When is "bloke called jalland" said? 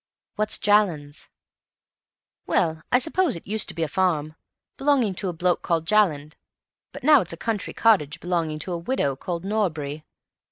5.33-6.33